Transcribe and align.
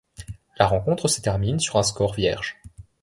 La 0.57 0.65
rencontre 0.65 1.07
se 1.07 1.21
termine 1.21 1.59
sur 1.59 1.75
un 1.75 1.83
score 1.83 2.15
vierge. 2.15 2.57